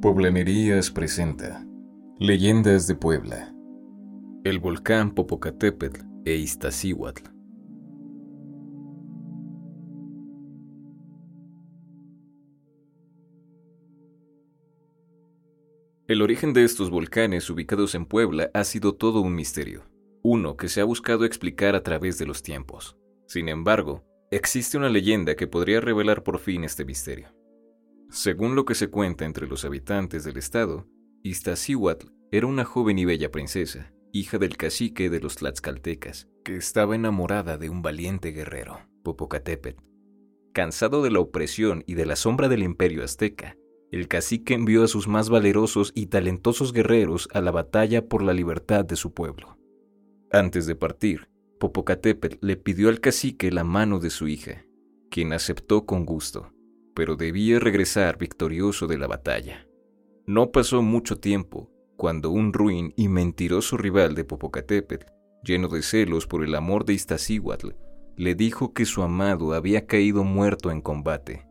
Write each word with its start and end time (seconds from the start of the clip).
Poblanerías 0.00 0.92
presenta 0.92 1.66
Leyendas 2.20 2.86
de 2.86 2.94
Puebla. 2.94 3.52
El 4.44 4.60
volcán 4.60 5.12
Popocatépetl 5.12 6.02
e 6.24 6.36
Iztaccíhuatl. 6.36 7.24
El 16.06 16.22
origen 16.22 16.52
de 16.52 16.62
estos 16.62 16.90
volcanes 16.90 17.50
ubicados 17.50 17.96
en 17.96 18.06
Puebla 18.06 18.52
ha 18.54 18.62
sido 18.62 18.94
todo 18.94 19.20
un 19.20 19.34
misterio, 19.34 19.82
uno 20.22 20.56
que 20.56 20.68
se 20.68 20.80
ha 20.80 20.84
buscado 20.84 21.24
explicar 21.24 21.74
a 21.74 21.82
través 21.82 22.18
de 22.18 22.26
los 22.26 22.44
tiempos. 22.44 22.96
Sin 23.26 23.48
embargo, 23.48 24.04
existe 24.30 24.78
una 24.78 24.90
leyenda 24.90 25.34
que 25.34 25.48
podría 25.48 25.80
revelar 25.80 26.22
por 26.22 26.38
fin 26.38 26.62
este 26.62 26.84
misterio. 26.84 27.37
Según 28.10 28.54
lo 28.54 28.64
que 28.64 28.74
se 28.74 28.88
cuenta 28.88 29.26
entre 29.26 29.46
los 29.46 29.66
habitantes 29.66 30.24
del 30.24 30.38
estado, 30.38 30.86
Iztaccíhuatl 31.22 32.06
era 32.30 32.46
una 32.46 32.64
joven 32.64 32.98
y 32.98 33.04
bella 33.04 33.30
princesa, 33.30 33.92
hija 34.12 34.38
del 34.38 34.56
cacique 34.56 35.10
de 35.10 35.20
los 35.20 35.36
tlaxcaltecas, 35.36 36.26
que 36.42 36.56
estaba 36.56 36.94
enamorada 36.94 37.58
de 37.58 37.68
un 37.68 37.82
valiente 37.82 38.30
guerrero, 38.30 38.80
Popocatépetl. 39.02 39.82
Cansado 40.54 41.02
de 41.02 41.10
la 41.10 41.20
opresión 41.20 41.84
y 41.86 41.94
de 41.94 42.06
la 42.06 42.16
sombra 42.16 42.48
del 42.48 42.62
imperio 42.62 43.04
azteca, 43.04 43.56
el 43.92 44.08
cacique 44.08 44.54
envió 44.54 44.84
a 44.84 44.88
sus 44.88 45.06
más 45.06 45.28
valerosos 45.28 45.92
y 45.94 46.06
talentosos 46.06 46.72
guerreros 46.72 47.28
a 47.34 47.42
la 47.42 47.50
batalla 47.50 48.06
por 48.06 48.22
la 48.22 48.32
libertad 48.32 48.86
de 48.86 48.96
su 48.96 49.12
pueblo. 49.12 49.58
Antes 50.32 50.66
de 50.66 50.74
partir, 50.74 51.28
Popocatépetl 51.60 52.38
le 52.40 52.56
pidió 52.56 52.88
al 52.88 53.00
cacique 53.00 53.52
la 53.52 53.64
mano 53.64 53.98
de 53.98 54.08
su 54.08 54.28
hija, 54.28 54.64
quien 55.10 55.34
aceptó 55.34 55.84
con 55.84 56.06
gusto 56.06 56.52
pero 56.98 57.14
debía 57.14 57.60
regresar 57.60 58.18
victorioso 58.18 58.88
de 58.88 58.98
la 58.98 59.06
batalla. 59.06 59.68
No 60.26 60.50
pasó 60.50 60.82
mucho 60.82 61.20
tiempo 61.20 61.70
cuando 61.96 62.30
un 62.30 62.52
ruin 62.52 62.92
y 62.96 63.06
mentiroso 63.06 63.76
rival 63.76 64.16
de 64.16 64.24
Popocatépetl, 64.24 65.06
lleno 65.44 65.68
de 65.68 65.82
celos 65.82 66.26
por 66.26 66.42
el 66.42 66.56
amor 66.56 66.84
de 66.84 66.94
Iztaccíhuatl, 66.94 67.68
le 68.16 68.34
dijo 68.34 68.74
que 68.74 68.84
su 68.84 69.04
amado 69.04 69.52
había 69.52 69.86
caído 69.86 70.24
muerto 70.24 70.72
en 70.72 70.80
combate. 70.80 71.46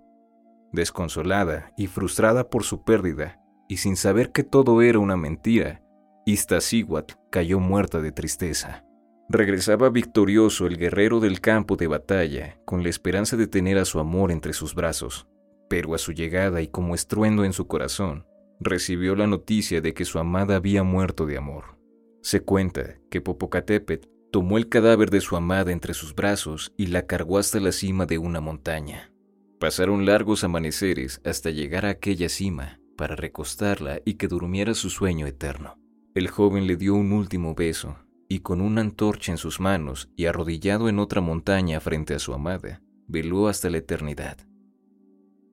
Desconsolada 0.74 1.72
y 1.78 1.88
frustrada 1.88 2.50
por 2.50 2.66
su 2.66 2.84
pérdida, 2.84 3.40
y 3.70 3.78
sin 3.78 3.96
saber 3.96 4.34
que 4.34 4.44
todo 4.44 4.82
era 4.82 5.00
una 5.00 5.16
mentira, 5.16 5.82
Iztaccíhuatl 6.26 7.16
cayó 7.32 7.62
muerta 7.62 8.02
de 8.02 8.12
tristeza. 8.12 8.84
Regresaba 9.30 9.90
victorioso 9.90 10.68
el 10.68 10.76
guerrero 10.76 11.22
del 11.22 11.40
campo 11.40 11.78
de 11.78 11.88
batalla, 11.88 12.60
con 12.66 12.84
la 12.84 12.90
esperanza 12.90 13.38
de 13.38 13.48
tener 13.48 13.78
a 13.78 13.86
su 13.86 14.02
amor 14.02 14.30
entre 14.30 14.52
sus 14.52 14.76
brazos 14.76 15.26
pero 15.70 15.94
a 15.96 15.98
su 15.98 16.12
llegada 16.12 16.62
y 16.62 16.68
como 16.68 16.96
estruendo 16.96 17.44
en 17.44 17.54
su 17.54 17.68
corazón, 17.68 18.26
recibió 18.60 19.16
la 19.16 19.28
noticia 19.28 19.82
de 19.82 19.94
que 19.94 20.06
su 20.06 20.20
amada 20.20 20.56
había 20.56 20.84
muerto 20.84 21.26
de 21.26 21.38
amor. 21.38 21.78
Se 22.22 22.42
cuenta 22.42 22.98
que 23.10 23.22
Popocatépetl 23.22 24.08
tomó 24.32 24.58
el 24.58 24.70
cadáver 24.70 25.10
de 25.10 25.22
su 25.22 25.36
amada 25.36 25.72
entre 25.72 25.94
sus 25.94 26.14
brazos 26.14 26.74
y 26.78 26.88
la 26.88 27.06
cargó 27.06 27.38
hasta 27.38 27.60
la 27.60 27.72
cima 27.72 28.06
de 28.06 28.18
una 28.18 28.42
montaña. 28.42 29.12
Pasaron 29.60 30.06
largos 30.06 30.44
amaneceres 30.44 31.22
hasta 31.24 31.50
llegar 31.50 31.86
a 31.86 31.90
aquella 31.90 32.30
cima 32.30 32.80
para 32.98 33.16
recostarla 33.16 34.02
y 34.06 34.16
que 34.16 34.28
durmiera 34.28 34.74
su 34.74 34.90
sueño 34.90 35.28
eterno. 35.28 35.80
El 36.14 36.28
joven 36.28 36.68
le 36.68 36.76
dio 36.76 36.96
un 36.96 37.12
último 37.12 37.56
beso 37.56 37.96
y 38.30 38.40
con 38.40 38.60
una 38.60 38.82
antorcha 38.82 39.32
en 39.32 39.38
sus 39.38 39.60
manos 39.60 40.10
y 40.16 40.26
arrodillado 40.26 40.90
en 40.90 41.00
otra 41.00 41.22
montaña 41.22 41.80
frente 41.80 42.14
a 42.14 42.20
su 42.20 42.34
amada, 42.34 42.82
veló 43.08 43.48
hasta 43.48 43.70
la 43.70 43.78
eternidad. 43.78 44.38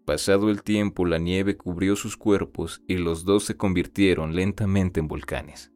Pasado 0.05 0.51
el 0.51 0.63
tiempo, 0.63 1.07
la 1.07 1.19
nieve 1.19 1.57
cubrió 1.57 1.97
sus 1.97 2.17
cuerpos 2.17 2.83
y 2.87 2.99
los 2.99 3.25
dos 3.25 3.45
se 3.45 3.57
convirtieron 3.57 4.35
lentamente 4.35 5.01
en 5.01 5.09
volcanes. 5.09 5.73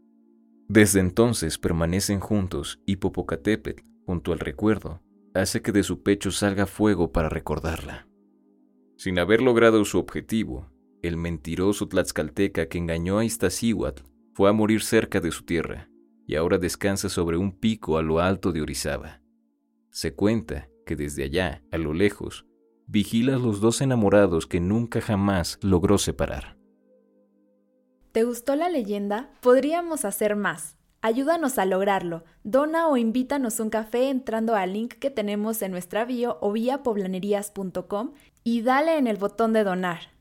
Desde 0.68 1.00
entonces 1.00 1.56
permanecen 1.56 2.20
juntos 2.20 2.78
y 2.84 2.96
Popocatépetl, 2.96 3.82
junto 4.04 4.34
al 4.34 4.38
recuerdo, 4.38 5.00
hace 5.32 5.62
que 5.62 5.72
de 5.72 5.82
su 5.82 6.02
pecho 6.02 6.30
salga 6.30 6.66
fuego 6.66 7.10
para 7.10 7.30
recordarla. 7.30 8.06
Sin 8.96 9.18
haber 9.18 9.40
logrado 9.40 9.84
su 9.86 9.98
objetivo, 9.98 10.70
el 11.00 11.16
mentiroso 11.16 11.88
tlaxcalteca 11.88 12.66
que 12.66 12.78
engañó 12.78 13.18
a 13.18 13.24
Iztaccíhuatl 13.24 14.02
fue 14.34 14.50
a 14.50 14.52
morir 14.52 14.82
cerca 14.82 15.20
de 15.20 15.30
su 15.30 15.44
tierra 15.44 15.88
y 16.26 16.34
ahora 16.34 16.58
descansa 16.58 17.08
sobre 17.08 17.38
un 17.38 17.52
pico 17.52 17.96
a 17.96 18.02
lo 18.02 18.20
alto 18.20 18.52
de 18.52 18.60
Orizaba. 18.60 19.22
Se 19.90 20.14
cuenta 20.14 20.68
que 20.84 20.96
desde 20.96 21.24
allá, 21.24 21.62
a 21.70 21.78
lo 21.78 21.94
lejos, 21.94 22.44
vigila 22.88 23.36
a 23.36 23.38
los 23.38 23.60
dos 23.60 23.80
enamorados 23.80 24.46
que 24.46 24.60
nunca 24.60 25.00
jamás 25.00 25.58
logró 25.62 25.98
separar. 25.98 26.56
¿Te 28.12 28.24
gustó 28.24 28.56
la 28.56 28.68
leyenda? 28.68 29.30
Podríamos 29.42 30.04
hacer 30.04 30.34
más. 30.34 30.76
Ayúdanos 31.00 31.58
a 31.58 31.66
lograrlo. 31.66 32.24
Dona 32.42 32.88
o 32.88 32.96
invítanos 32.96 33.60
un 33.60 33.70
café 33.70 34.08
entrando 34.08 34.56
al 34.56 34.72
link 34.72 34.94
que 34.94 35.10
tenemos 35.10 35.62
en 35.62 35.70
nuestra 35.70 36.04
bio 36.04 36.38
o 36.40 36.50
vía 36.50 36.82
poblanerías.com 36.82 38.14
y 38.42 38.62
dale 38.62 38.96
en 38.96 39.06
el 39.06 39.16
botón 39.16 39.52
de 39.52 39.62
donar. 39.62 40.17